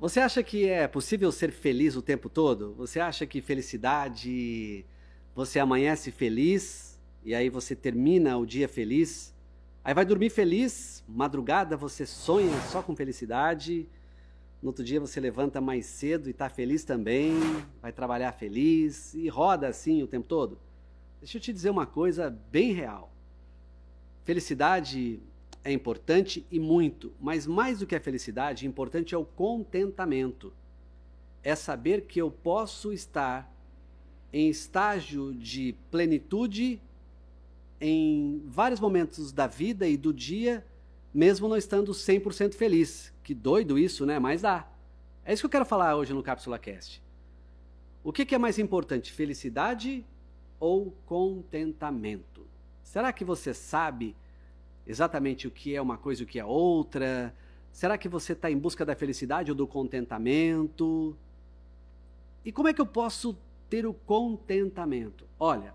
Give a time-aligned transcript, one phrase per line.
[0.00, 2.72] Você acha que é possível ser feliz o tempo todo?
[2.72, 4.86] Você acha que felicidade.
[5.34, 9.34] Você amanhece feliz e aí você termina o dia feliz?
[9.84, 13.86] Aí vai dormir feliz, madrugada você sonha só com felicidade.
[14.62, 17.34] No outro dia você levanta mais cedo e está feliz também,
[17.82, 20.58] vai trabalhar feliz e roda assim o tempo todo.
[21.20, 23.12] Deixa eu te dizer uma coisa bem real.
[24.24, 25.20] Felicidade
[25.62, 30.52] é importante e muito, mas mais do que a felicidade, importante é o contentamento.
[31.42, 33.50] É saber que eu posso estar
[34.32, 36.80] em estágio de plenitude
[37.80, 40.64] em vários momentos da vida e do dia,
[41.12, 43.12] mesmo não estando 100% feliz.
[43.22, 44.18] Que doido isso, né?
[44.18, 44.70] Mas dá.
[45.24, 47.02] É isso que eu quero falar hoje no Cápsula Cast.
[48.02, 50.04] O que, que é mais importante, felicidade
[50.58, 52.46] ou contentamento?
[52.82, 54.16] Será que você sabe
[54.86, 57.34] exatamente o que é uma coisa e o que é outra?
[57.72, 61.16] Será que você está em busca da felicidade ou do contentamento?
[62.44, 63.36] E como é que eu posso
[63.68, 65.24] ter o contentamento?
[65.38, 65.74] Olha,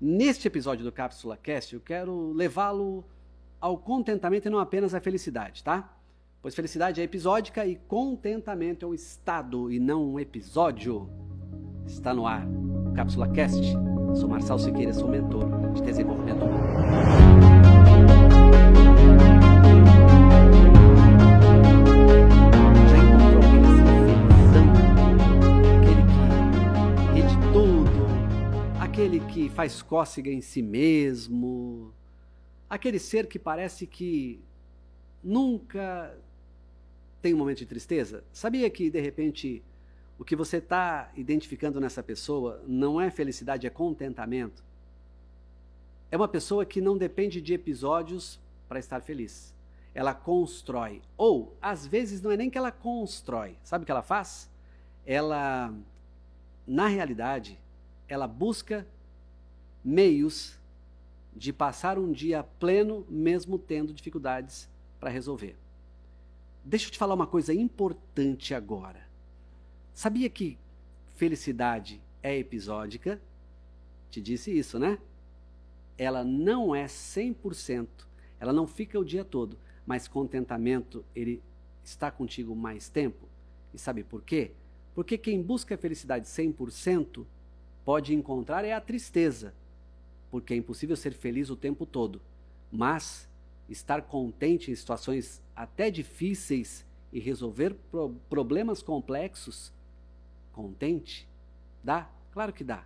[0.00, 3.04] neste episódio do Cápsula Cast, eu quero levá-lo
[3.60, 5.96] ao contentamento e não apenas à felicidade, tá?
[6.42, 11.08] Pois felicidade é episódica e contentamento é um estado e não um episódio.
[11.86, 12.46] Está no ar.
[12.94, 13.62] Cápsula Cast.
[14.14, 17.15] Sou Marçal Siqueira, sou mentor de desenvolvimento humano.
[29.36, 31.92] Que faz cócega em si mesmo,
[32.70, 34.40] aquele ser que parece que
[35.22, 36.16] nunca
[37.20, 38.24] tem um momento de tristeza.
[38.32, 39.62] Sabia que, de repente,
[40.18, 44.64] o que você está identificando nessa pessoa não é felicidade, é contentamento?
[46.10, 49.54] É uma pessoa que não depende de episódios para estar feliz.
[49.94, 51.02] Ela constrói.
[51.14, 53.58] Ou, às vezes, não é nem que ela constrói.
[53.62, 54.50] Sabe o que ela faz?
[55.04, 55.74] Ela,
[56.66, 57.60] na realidade,
[58.08, 58.86] ela busca
[59.86, 60.58] meios
[61.32, 65.54] de passar um dia pleno, mesmo tendo dificuldades para resolver.
[66.64, 69.06] Deixa eu te falar uma coisa importante agora.
[69.94, 70.58] Sabia que
[71.14, 73.20] felicidade é episódica?
[74.10, 74.98] Te disse isso, né?
[75.96, 77.86] Ela não é 100%,
[78.40, 81.40] ela não fica o dia todo, mas contentamento, ele
[81.84, 83.28] está contigo mais tempo.
[83.72, 84.50] E sabe por quê?
[84.96, 87.24] Porque quem busca a felicidade 100%
[87.84, 89.54] pode encontrar é a tristeza,
[90.30, 92.20] porque é impossível ser feliz o tempo todo.
[92.70, 93.28] Mas
[93.68, 99.72] estar contente em situações até difíceis e resolver pro problemas complexos,
[100.52, 101.28] contente,
[101.82, 102.08] dá?
[102.32, 102.84] Claro que dá.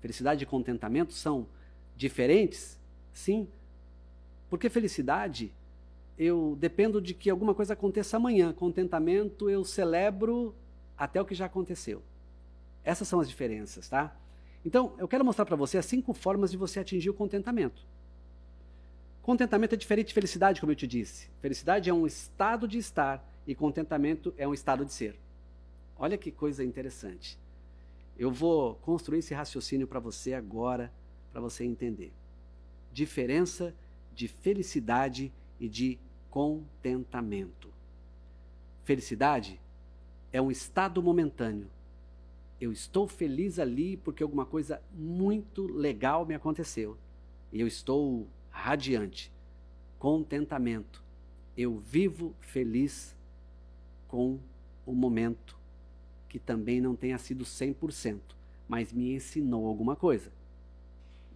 [0.00, 1.46] Felicidade e contentamento são
[1.96, 2.78] diferentes?
[3.12, 3.48] Sim.
[4.48, 5.52] Porque felicidade,
[6.16, 8.52] eu dependo de que alguma coisa aconteça amanhã.
[8.52, 10.54] Contentamento, eu celebro
[10.96, 12.02] até o que já aconteceu.
[12.82, 14.16] Essas são as diferenças, tá?
[14.64, 17.86] Então, eu quero mostrar para você as cinco formas de você atingir o contentamento.
[19.22, 21.28] Contentamento é diferente de felicidade, como eu te disse.
[21.40, 25.16] Felicidade é um estado de estar e contentamento é um estado de ser.
[25.98, 27.38] Olha que coisa interessante.
[28.18, 30.92] Eu vou construir esse raciocínio para você agora,
[31.30, 32.12] para você entender.
[32.92, 33.74] Diferença
[34.14, 35.98] de felicidade e de
[36.30, 37.72] contentamento.
[38.84, 39.60] Felicidade
[40.32, 41.68] é um estado momentâneo
[42.60, 46.98] eu estou feliz ali porque alguma coisa muito legal me aconteceu.
[47.52, 49.32] E eu estou radiante,
[49.98, 51.02] contentamento.
[51.56, 53.16] Eu vivo feliz
[54.06, 54.38] com
[54.84, 55.56] o momento
[56.28, 58.20] que também não tenha sido 100%,
[58.68, 60.32] mas me ensinou alguma coisa.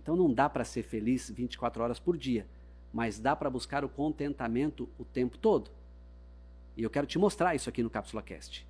[0.03, 2.47] Então não dá para ser feliz 24 horas por dia,
[2.93, 5.71] mas dá para buscar o contentamento o tempo todo.
[6.77, 8.66] E eu quero te mostrar isso aqui no Cápsula Cast.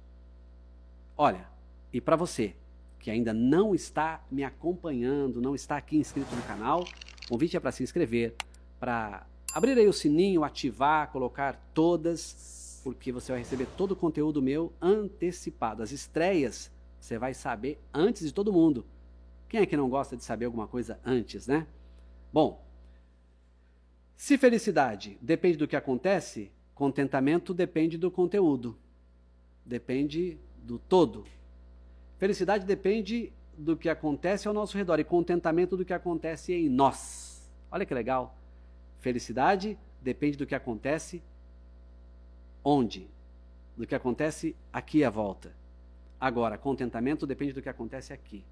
[1.16, 1.48] Olha,
[1.92, 2.54] e para você
[2.98, 6.84] que ainda não está me acompanhando, não está aqui inscrito no canal,
[7.24, 8.34] o convite é para se inscrever,
[8.78, 14.40] para abrir aí o sininho, ativar, colocar todas, porque você vai receber todo o conteúdo
[14.40, 15.82] meu antecipado.
[15.82, 16.70] As estreias
[17.00, 18.86] você vai saber antes de todo mundo.
[19.48, 21.66] Quem é que não gosta de saber alguma coisa antes, né?
[22.32, 22.64] Bom,
[24.16, 28.78] se felicidade depende do que acontece, contentamento depende do conteúdo.
[29.66, 31.24] Depende do todo,
[32.22, 37.50] Felicidade depende do que acontece ao nosso redor e contentamento do que acontece em nós.
[37.68, 38.38] Olha que legal.
[39.00, 41.20] Felicidade depende do que acontece
[42.62, 43.08] onde?
[43.76, 45.52] Do que acontece aqui à volta.
[46.20, 48.44] Agora, contentamento depende do que acontece aqui.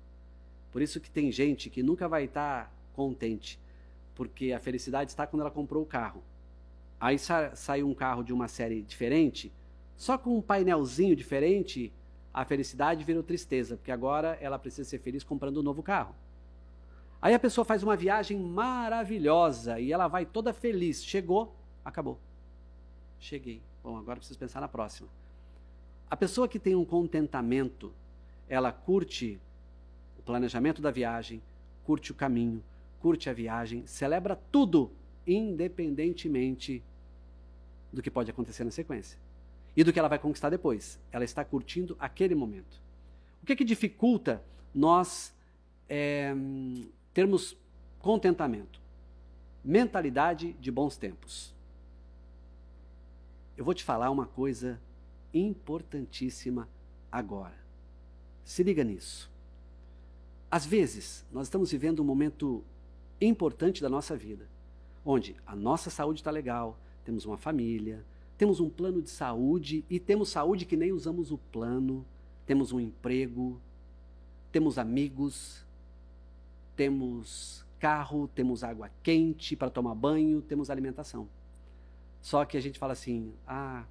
[0.72, 3.56] Por isso que tem gente que nunca vai estar contente,
[4.16, 6.24] porque a felicidade está quando ela comprou o carro.
[6.98, 9.52] Aí sa saiu um carro de uma série diferente,
[9.96, 11.92] Só com um painelzinho diferente,
[12.32, 16.14] a felicidade virou tristeza, porque agora ela precisa ser feliz comprando um novo carro.
[17.20, 21.04] Aí a pessoa faz uma viagem maravilhosa e ela vai toda feliz.
[21.04, 21.54] Chegou,
[21.84, 22.18] acabou.
[23.18, 23.60] Cheguei.
[23.82, 25.08] Bom, agora preciso pensar na próxima.
[26.08, 27.92] A pessoa que tem um contentamento,
[28.48, 29.40] ela curte
[30.18, 31.42] o planejamento da viagem,
[31.84, 32.62] curte o caminho,
[33.00, 34.90] curte a viagem, celebra tudo,
[35.26, 36.82] independentemente
[37.92, 39.18] do que pode acontecer na sequência
[39.80, 41.00] e do que ela vai conquistar depois.
[41.10, 42.78] Ela está curtindo aquele momento.
[43.42, 44.44] O que, é que dificulta
[44.74, 45.34] nós
[45.88, 46.34] é,
[47.14, 47.56] termos
[47.98, 48.78] contentamento?
[49.64, 51.54] Mentalidade de bons tempos.
[53.56, 54.78] Eu vou te falar uma coisa
[55.32, 56.68] importantíssima
[57.10, 57.56] agora.
[58.44, 59.30] Se liga nisso.
[60.50, 62.62] Às vezes, nós estamos vivendo um momento
[63.18, 64.46] importante da nossa vida,
[65.06, 68.04] onde a nossa saúde está legal, temos uma família,
[68.40, 72.06] temos um plano de saúde e temos saúde que nem usamos o plano,
[72.46, 73.60] temos um emprego,
[74.50, 75.62] temos amigos,
[76.74, 81.28] temos carro, temos água quente para tomar banho, temos alimentação.
[82.22, 83.84] Só que a gente fala assim: ah,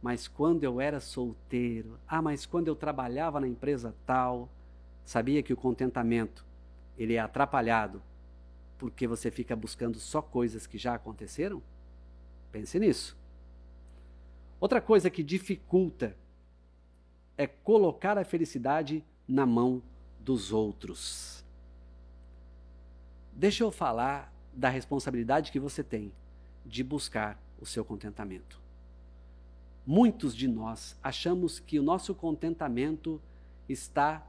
[0.00, 4.48] mas quando eu era solteiro, ah, mas quando eu trabalhava na empresa tal,
[5.04, 6.46] sabia que o contentamento
[6.96, 8.00] ele é atrapalhado
[8.78, 11.60] porque você fica buscando só coisas que já aconteceram?
[12.52, 13.17] Pense nisso.
[14.60, 16.16] Outra coisa que dificulta
[17.36, 19.82] é colocar a felicidade na mão
[20.18, 21.44] dos outros.
[23.32, 26.12] Deixa eu falar da responsabilidade que você tem
[26.66, 28.60] de buscar o seu contentamento.
[29.86, 33.20] Muitos de nós achamos que o nosso contentamento
[33.68, 34.26] está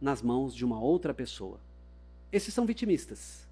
[0.00, 1.58] nas mãos de uma outra pessoa.
[2.30, 3.46] Esses são vitimistas,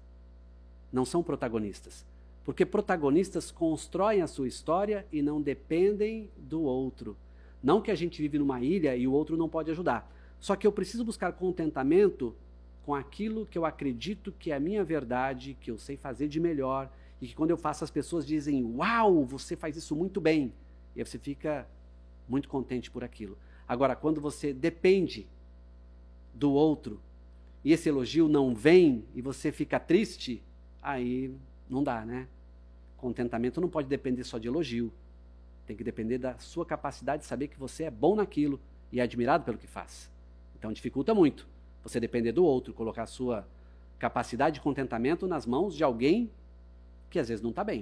[0.91, 2.05] não são protagonistas.
[2.45, 7.17] Porque protagonistas constroem a sua história e não dependem do outro.
[7.61, 10.09] Não que a gente vive numa ilha e o outro não pode ajudar.
[10.39, 12.35] Só que eu preciso buscar contentamento
[12.85, 16.39] com aquilo que eu acredito que é a minha verdade, que eu sei fazer de
[16.39, 20.53] melhor, e que quando eu faço as pessoas dizem: Uau, você faz isso muito bem.
[20.95, 21.67] E você fica
[22.29, 23.35] muito contente por aquilo.
[23.67, 25.25] Agora, quando você depende
[26.31, 27.01] do outro
[27.63, 30.43] e esse elogio não vem e você fica triste,
[30.79, 31.33] aí
[31.67, 32.27] não dá, né?
[33.05, 34.91] Contentamento não pode depender só de elogio.
[35.67, 38.59] Tem que depender da sua capacidade de saber que você é bom naquilo
[38.91, 40.09] e é admirado pelo que faz.
[40.57, 41.47] Então dificulta muito
[41.83, 43.47] você depender do outro, colocar a sua
[43.99, 46.31] capacidade de contentamento nas mãos de alguém
[47.07, 47.81] que às vezes não está bem.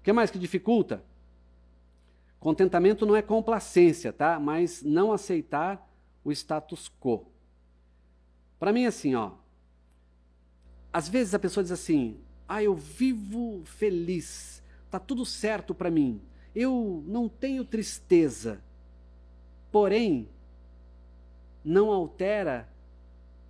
[0.00, 1.04] O que mais que dificulta?
[2.38, 4.40] Contentamento não é complacência, tá?
[4.40, 5.86] Mas não aceitar
[6.24, 7.26] o status quo.
[8.58, 9.32] Para mim, assim, ó.
[10.90, 12.18] Às vezes a pessoa diz assim:
[12.52, 14.60] ah, eu vivo feliz,
[14.90, 16.20] tá tudo certo para mim,
[16.52, 18.60] eu não tenho tristeza.
[19.70, 20.28] Porém,
[21.64, 22.68] não altera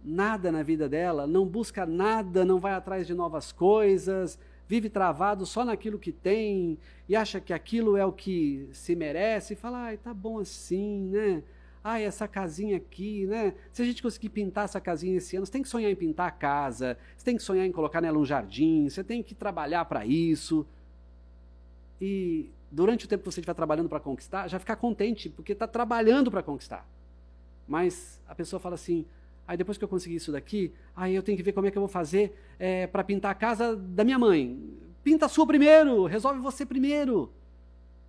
[0.04, 4.38] nada na vida dela, não busca nada, não vai atrás de novas coisas,
[4.68, 6.76] vive travado só naquilo que tem
[7.08, 11.06] e acha que aquilo é o que se merece e fala, ai, tá bom assim,
[11.06, 11.42] né?
[11.82, 13.54] Ai, essa casinha aqui, né?
[13.72, 16.28] Se a gente conseguir pintar essa casinha esse ano, você tem que sonhar em pintar
[16.28, 19.84] a casa, você tem que sonhar em colocar nela um jardim, você tem que trabalhar
[19.86, 20.66] para isso.
[22.00, 25.66] E durante o tempo que você estiver trabalhando para conquistar, já ficar contente, porque está
[25.66, 26.86] trabalhando para conquistar.
[27.66, 29.06] Mas a pessoa fala assim,
[29.46, 31.78] aí depois que eu conseguir isso daqui, aí eu tenho que ver como é que
[31.78, 34.58] eu vou fazer é, para pintar a casa da minha mãe.
[35.02, 37.32] Pinta a sua primeiro, resolve você primeiro.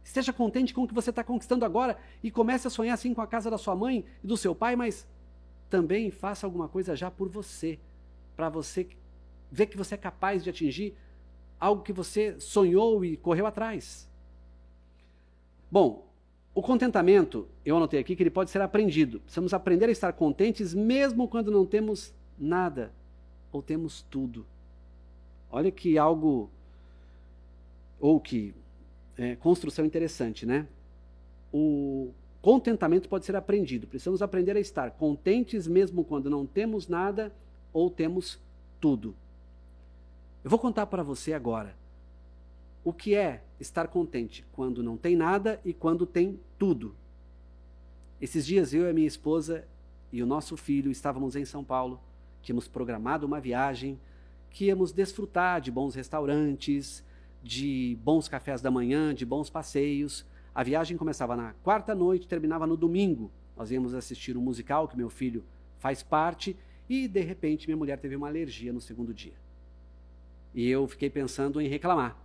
[0.03, 3.21] Esteja contente com o que você está conquistando agora e comece a sonhar assim com
[3.21, 5.07] a casa da sua mãe e do seu pai, mas
[5.69, 7.79] também faça alguma coisa já por você,
[8.35, 8.87] para você
[9.51, 10.95] ver que você é capaz de atingir
[11.59, 14.09] algo que você sonhou e correu atrás.
[15.69, 16.11] Bom,
[16.53, 19.21] o contentamento, eu anotei aqui que ele pode ser aprendido.
[19.21, 22.91] Precisamos aprender a estar contentes mesmo quando não temos nada
[23.51, 24.45] ou temos tudo.
[25.49, 26.49] Olha que algo
[27.99, 28.53] ou que
[29.17, 30.67] é, construção interessante, né?
[31.53, 33.87] O contentamento pode ser aprendido.
[33.87, 37.33] Precisamos aprender a estar contentes mesmo quando não temos nada
[37.71, 38.39] ou temos
[38.79, 39.15] tudo.
[40.43, 41.75] Eu vou contar para você agora
[42.83, 46.95] o que é estar contente quando não tem nada e quando tem tudo.
[48.19, 49.65] Esses dias eu e minha esposa
[50.11, 51.99] e o nosso filho estávamos em São Paulo.
[52.41, 53.99] Tínhamos programado uma viagem
[54.49, 57.03] que íamos desfrutar de bons restaurantes,
[57.41, 60.25] de bons cafés da manhã, de bons passeios.
[60.53, 63.31] A viagem começava na quarta noite, terminava no domingo.
[63.57, 65.43] Nós íamos assistir um musical que meu filho
[65.79, 66.55] faz parte
[66.87, 69.33] e de repente minha mulher teve uma alergia no segundo dia.
[70.53, 72.17] E eu fiquei pensando em reclamar.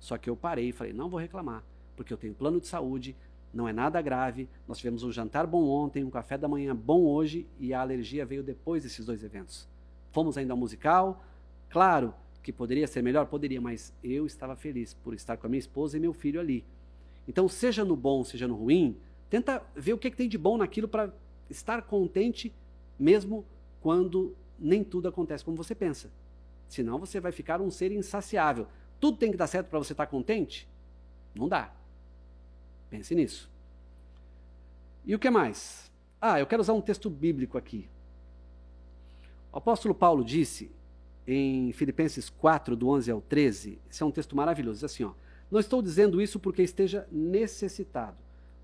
[0.00, 1.62] Só que eu parei e falei: não vou reclamar,
[1.96, 3.16] porque eu tenho plano de saúde,
[3.52, 4.48] não é nada grave.
[4.66, 8.24] Nós tivemos um jantar bom ontem, um café da manhã bom hoje e a alergia
[8.24, 9.68] veio depois desses dois eventos.
[10.10, 11.24] Fomos ainda ao musical.
[11.68, 12.14] Claro
[12.44, 15.96] que poderia ser melhor, poderia, mas eu estava feliz por estar com a minha esposa
[15.96, 16.62] e meu filho ali.
[17.26, 18.98] Então, seja no bom, seja no ruim,
[19.30, 21.10] tenta ver o que, é que tem de bom naquilo para
[21.48, 22.54] estar contente,
[22.98, 23.46] mesmo
[23.80, 26.12] quando nem tudo acontece como você pensa.
[26.68, 28.66] Senão você vai ficar um ser insaciável.
[29.00, 30.68] Tudo tem que dar certo para você estar contente?
[31.34, 31.74] Não dá.
[32.90, 33.50] Pense nisso.
[35.06, 35.90] E o que mais?
[36.20, 37.88] Ah, eu quero usar um texto bíblico aqui.
[39.50, 40.70] O apóstolo Paulo disse
[41.26, 45.12] em Filipenses 4, do 11 ao 13, esse é um texto maravilhoso, diz assim, ó,
[45.50, 48.16] não estou dizendo isso porque esteja necessitado,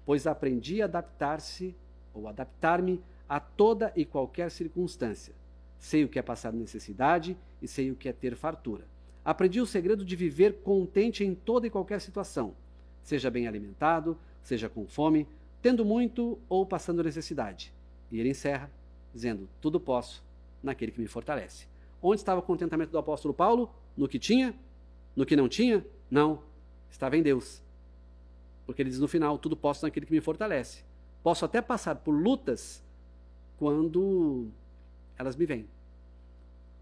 [0.05, 1.75] pois aprendi a adaptar-se
[2.13, 5.35] ou adaptar-me a toda e qualquer circunstância.
[5.79, 8.85] Sei o que é passar necessidade e sei o que é ter fartura.
[9.25, 12.55] Aprendi o segredo de viver contente em toda e qualquer situação,
[13.03, 15.27] seja bem alimentado, seja com fome,
[15.63, 17.73] tendo muito ou passando necessidade.
[18.11, 18.71] E ele encerra
[19.15, 20.25] dizendo: Tudo posso
[20.63, 21.67] naquele que me fortalece.
[22.03, 23.71] Onde estava o contentamento do apóstolo Paulo?
[23.97, 24.55] No que tinha?
[25.15, 25.85] No que não tinha?
[26.11, 26.43] Não.
[26.91, 27.63] Estava em Deus.
[28.67, 30.85] Porque ele diz no final: Tudo posso naquele que me fortalece.
[31.23, 32.83] Posso até passar por lutas
[33.59, 34.49] quando
[35.19, 35.69] elas me vêm.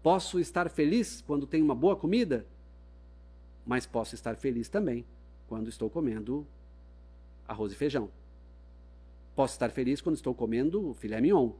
[0.01, 2.45] Posso estar feliz quando tenho uma boa comida,
[3.65, 5.05] mas posso estar feliz também
[5.47, 6.47] quando estou comendo
[7.45, 8.09] arroz e feijão.
[9.35, 11.51] Posso estar feliz quando estou comendo filé mignon.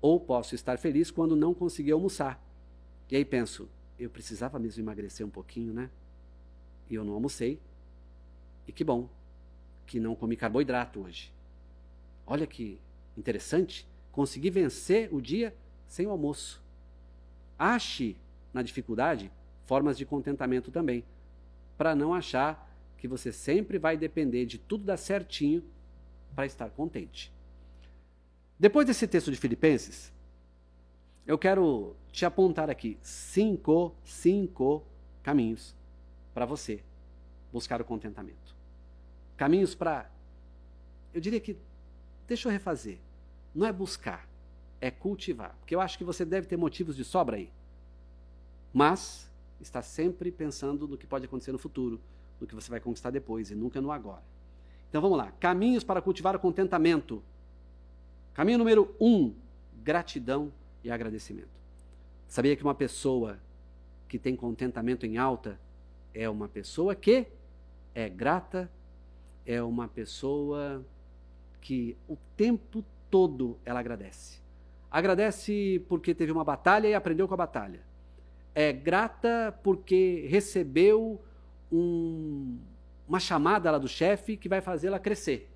[0.00, 2.42] Ou posso estar feliz quando não consegui almoçar.
[3.10, 5.90] E aí penso, eu precisava mesmo emagrecer um pouquinho, né?
[6.88, 7.58] E eu não almocei.
[8.66, 9.08] E que bom
[9.86, 11.32] que não comi carboidrato hoje.
[12.26, 12.78] Olha que
[13.16, 13.86] interessante.
[14.12, 15.54] Consegui vencer o dia
[15.86, 16.62] sem o almoço.
[17.58, 18.16] Ache
[18.52, 19.30] na dificuldade
[19.64, 21.04] formas de contentamento também,
[21.76, 25.62] para não achar que você sempre vai depender de tudo dar certinho
[26.34, 27.30] para estar contente.
[28.58, 30.12] Depois desse texto de Filipenses,
[31.26, 34.84] eu quero te apontar aqui cinco, cinco
[35.22, 35.76] caminhos
[36.34, 36.82] para você
[37.52, 38.56] buscar o contentamento.
[39.36, 40.10] Caminhos para,
[41.14, 41.56] eu diria que,
[42.26, 42.98] deixa eu refazer,
[43.54, 44.28] não é buscar,
[44.80, 45.54] é cultivar.
[45.60, 47.52] Porque eu acho que você deve ter motivos de sobra aí.
[48.72, 52.00] Mas está sempre pensando no que pode acontecer no futuro,
[52.40, 54.22] no que você vai conquistar depois e nunca no agora.
[54.88, 55.30] Então vamos lá.
[55.32, 57.22] Caminhos para cultivar o contentamento.
[58.38, 59.34] Caminho número um:
[59.82, 60.52] gratidão
[60.84, 61.48] e agradecimento.
[62.28, 63.36] Sabia que uma pessoa
[64.06, 65.58] que tem contentamento em alta
[66.14, 67.26] é uma pessoa que
[67.92, 68.70] é grata,
[69.44, 70.86] é uma pessoa
[71.60, 74.40] que o tempo todo ela agradece.
[74.88, 77.80] Agradece porque teve uma batalha e aprendeu com a batalha.
[78.54, 81.20] É grata porque recebeu
[81.72, 82.56] um,
[83.08, 85.50] uma chamada lá do chefe que vai fazê-la crescer.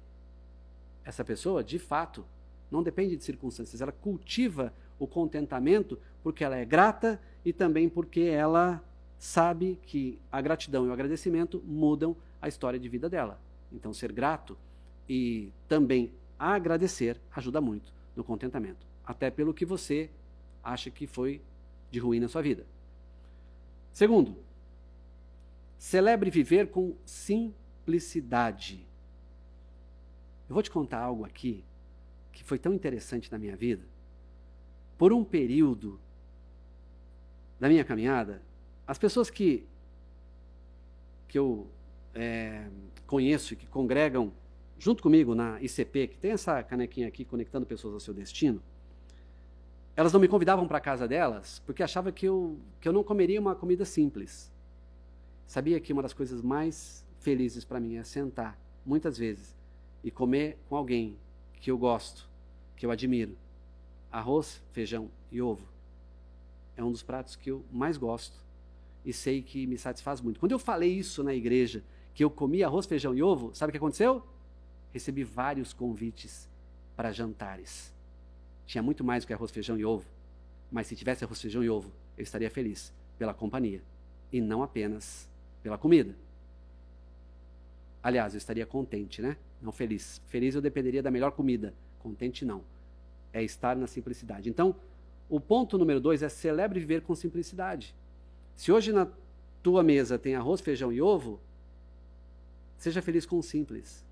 [1.04, 2.26] Essa pessoa, de fato,
[2.72, 8.20] não depende de circunstâncias, ela cultiva o contentamento porque ela é grata e também porque
[8.20, 8.82] ela
[9.18, 13.40] sabe que a gratidão e o agradecimento mudam a história de vida dela.
[13.70, 14.56] Então, ser grato
[15.08, 20.10] e também agradecer ajuda muito no contentamento até pelo que você
[20.62, 21.40] acha que foi
[21.90, 22.64] de ruim na sua vida.
[23.92, 24.36] Segundo,
[25.78, 28.86] celebre viver com simplicidade.
[30.48, 31.64] Eu vou te contar algo aqui
[32.42, 33.84] que foi tão interessante na minha vida.
[34.98, 36.00] Por um período
[37.58, 38.42] da minha caminhada,
[38.84, 39.64] as pessoas que,
[41.28, 41.68] que eu
[42.12, 42.68] é,
[43.06, 44.32] conheço e que congregam
[44.76, 48.60] junto comigo na ICP, que tem essa canequinha aqui conectando pessoas ao seu destino,
[49.94, 53.04] elas não me convidavam para a casa delas porque achavam que eu, que eu não
[53.04, 54.50] comeria uma comida simples.
[55.46, 59.54] Sabia que uma das coisas mais felizes para mim é sentar, muitas vezes,
[60.02, 61.16] e comer com alguém
[61.60, 62.31] que eu gosto,
[62.82, 63.38] que eu admiro.
[64.10, 65.68] Arroz, feijão e ovo.
[66.76, 68.44] É um dos pratos que eu mais gosto
[69.04, 70.40] e sei que me satisfaz muito.
[70.40, 73.72] Quando eu falei isso na igreja, que eu comi arroz, feijão e ovo, sabe o
[73.72, 74.26] que aconteceu?
[74.92, 76.48] Recebi vários convites
[76.96, 77.94] para jantares.
[78.66, 80.10] Tinha muito mais do que arroz, feijão e ovo.
[80.68, 83.80] Mas se tivesse arroz, feijão e ovo, eu estaria feliz pela companhia
[84.32, 85.30] e não apenas
[85.62, 86.16] pela comida.
[88.02, 89.36] Aliás, eu estaria contente, né?
[89.60, 90.20] Não feliz.
[90.26, 91.72] Feliz eu dependeria da melhor comida.
[92.02, 92.62] Contente não.
[93.32, 94.50] É estar na simplicidade.
[94.50, 94.74] Então,
[95.28, 97.94] o ponto número dois é celebre viver com simplicidade.
[98.54, 99.08] Se hoje na
[99.62, 101.40] tua mesa tem arroz, feijão e ovo,
[102.76, 104.04] seja feliz com o simples.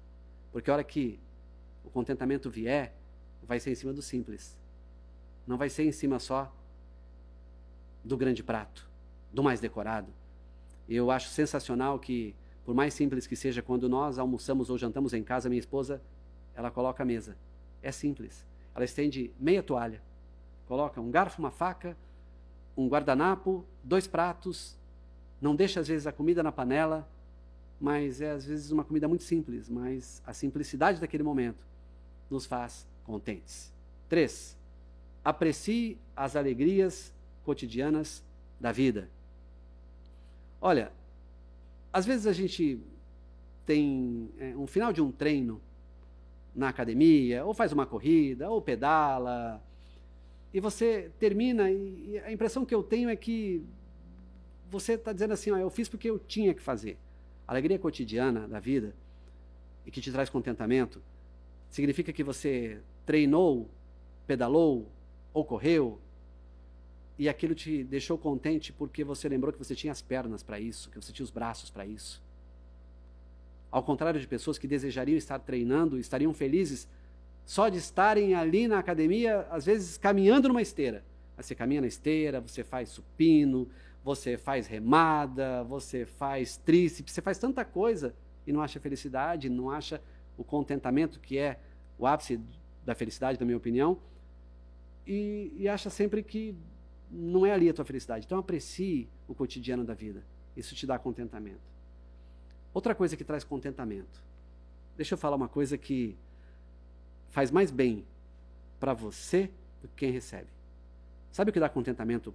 [0.52, 1.18] Porque a hora que
[1.85, 2.94] o contentamento vier,
[3.42, 4.56] vai ser em cima do simples.
[5.47, 6.54] Não vai ser em cima só
[8.04, 8.88] do grande prato,
[9.32, 10.12] do mais decorado.
[10.88, 15.25] Eu acho sensacional que Por mais simples que seja, quando nós almoçamos ou jantamos em
[15.25, 16.00] casa, minha esposa,
[16.54, 17.37] ela coloca a mesa.
[17.82, 18.44] É simples.
[18.75, 20.02] Ela estende meia toalha,
[20.66, 21.96] coloca um garfo, uma faca,
[22.76, 24.78] um guardanapo, dois pratos,
[25.40, 27.08] não deixa às vezes a comida na panela,
[27.80, 31.66] mas é às vezes uma comida muito simples, mas a simplicidade daquele momento
[32.30, 33.72] nos faz contentes.
[34.08, 34.56] Três,
[35.25, 37.12] aprecie as alegrias
[37.44, 38.22] cotidianas
[38.60, 39.08] da vida.
[40.60, 40.92] Olha,
[41.92, 42.78] às vezes a gente
[43.64, 45.60] tem é, um final de um treino
[46.54, 49.62] na academia, ou faz uma corrida, ou pedala,
[50.52, 53.64] e você termina, e a impressão que eu tenho é que
[54.69, 56.99] você está dizendo assim: ó, eu fiz porque eu tinha que fazer.
[57.47, 58.95] A alegria cotidiana da vida,
[59.87, 61.00] e que te traz contentamento,
[61.71, 63.69] significa que você treinou,
[64.26, 64.88] pedalou
[65.33, 66.00] ou correu,
[67.16, 70.90] e aquilo te deixou contente porque você lembrou que você tinha as pernas para isso,
[70.90, 72.21] que você tinha os braços para isso.
[73.71, 76.89] Ao contrário de pessoas que desejariam estar treinando, estariam felizes
[77.45, 81.05] só de estarem ali na academia, às vezes caminhando numa esteira.
[81.37, 83.69] Você caminha na esteira, você faz supino,
[84.05, 88.15] você faz remada, você faz tríceps, você faz tanta coisa
[88.47, 90.03] e não acha felicidade, não acha
[90.37, 91.59] o contentamento que é
[91.99, 92.41] o ápice
[92.85, 93.99] da felicidade, na minha opinião,
[95.07, 96.55] e, e acha sempre que
[97.11, 98.27] não é ali a tua felicidade.
[98.27, 100.25] Então aprecie o cotidiano da vida.
[100.57, 101.61] Isso te dá contentamento.
[102.73, 104.23] Outra coisa que traz contentamento.
[104.97, 106.17] Deixa eu falar uma coisa que
[107.31, 108.05] faz mais bem
[108.79, 109.50] para você
[109.81, 110.49] do que quem recebe.
[111.33, 112.35] Sabe o que dá contentamento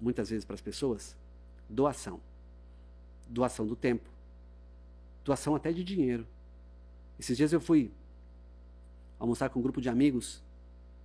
[0.00, 1.16] muitas vezes para as pessoas?
[1.68, 2.20] Doação.
[3.28, 4.08] Doação do tempo.
[5.24, 6.26] Doação até de dinheiro.
[7.18, 7.90] Esses dias eu fui
[9.18, 10.42] almoçar com um grupo de amigos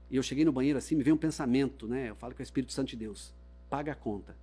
[0.09, 2.09] e eu cheguei no banheiro assim, me veio um pensamento, né?
[2.09, 3.33] Eu falo que é o Espírito Santo de Deus.
[3.69, 4.35] Paga a conta.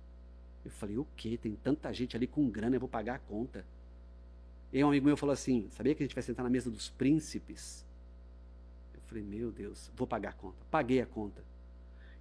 [0.65, 1.39] Eu falei, o quê?
[1.41, 3.65] Tem tanta gente ali com grana, eu vou pagar a conta.
[4.71, 6.89] E um amigo meu falou assim: sabia que a gente vai sentar na mesa dos
[6.89, 7.85] príncipes?
[8.93, 10.57] Eu falei, meu Deus, vou pagar a conta.
[10.69, 11.43] Paguei a conta.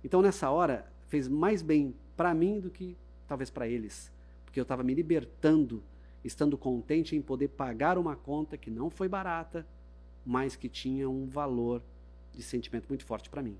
[0.02, 2.96] Então nessa hora fez mais bem para mim do que
[3.28, 4.10] talvez para eles,
[4.44, 5.82] porque eu estava me libertando,
[6.24, 9.66] estando contente em poder pagar uma conta que não foi barata,
[10.24, 11.82] mas que tinha um valor
[12.32, 13.56] de sentimento muito forte para mim.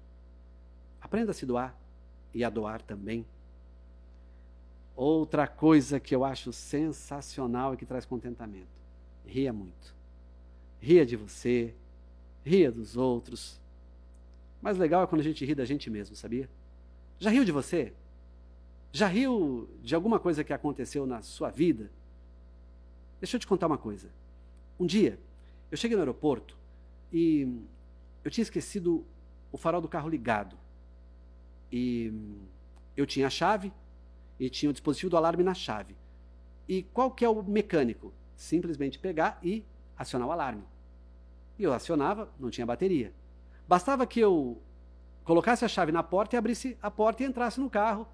[1.01, 1.75] Aprenda a se doar
[2.35, 3.25] e a doar também.
[4.95, 8.80] Outra coisa que eu acho sensacional e que traz contentamento:
[9.31, 9.95] ria muito.
[10.81, 11.75] Ria de você,
[12.45, 13.61] ria dos outros.
[14.61, 16.49] Mais legal é quando a gente ri da gente mesmo, sabia?
[17.19, 17.93] Já riu de você?
[18.93, 21.90] Já riu de alguma coisa que aconteceu na sua vida?
[23.21, 24.11] Deixa eu te contar uma coisa.
[24.79, 25.19] Um dia,
[25.71, 26.57] eu cheguei no aeroporto
[27.12, 27.47] e
[28.25, 29.05] eu tinha esquecido
[29.53, 30.57] o farol do carro ligado.
[31.71, 32.12] E
[32.97, 33.73] eu tinha a chave
[34.38, 35.95] e tinha o dispositivo do alarme na chave.
[36.69, 38.12] E qual que é o mecânico?
[38.40, 39.62] Simplesmente pegar e
[39.98, 40.62] acionar o alarme.
[41.59, 43.12] E eu acionava, não tinha bateria.
[43.68, 44.59] Bastava que eu
[45.24, 48.09] colocasse a chave na porta e abrisse a porta e entrasse no carro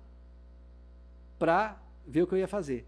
[1.39, 2.85] para ver o que eu ia fazer.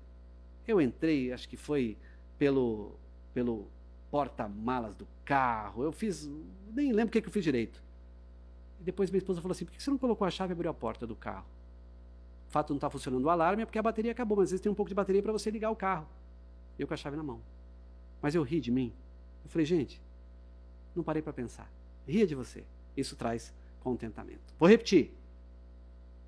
[0.67, 1.97] Eu entrei, acho que foi
[2.37, 2.97] pelo,
[3.33, 3.69] pelo
[4.11, 6.29] porta-malas do carro, eu fiz,
[6.75, 7.81] nem lembro o que, que eu fiz direito.
[8.81, 10.73] E depois minha esposa falou assim: por que você não colocou a chave e abriu
[10.73, 11.47] a porta do carro?
[12.49, 14.51] O fato não estar tá funcionando o alarme é porque a bateria acabou, mas às
[14.51, 16.09] vezes tem um pouco de bateria para você ligar o carro.
[16.79, 17.41] Eu com a chave na mão.
[18.21, 18.93] Mas eu ri de mim.
[19.45, 20.01] Eu falei, gente,
[20.95, 21.71] não parei para pensar.
[22.07, 22.65] Ria de você.
[22.97, 24.55] Isso traz contentamento.
[24.59, 25.13] Vou repetir.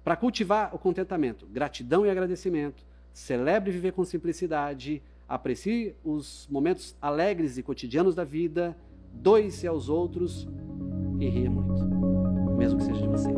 [0.03, 7.59] Para cultivar o contentamento, gratidão e agradecimento, celebre viver com simplicidade, aprecie os momentos alegres
[7.59, 8.77] e cotidianos da vida,
[9.13, 10.49] doe-se aos outros
[11.19, 11.85] e ria muito,
[12.57, 13.29] mesmo que seja de você.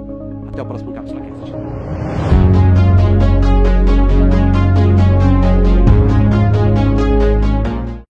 [0.48, 2.31] Até o próximo Cápsula Cast.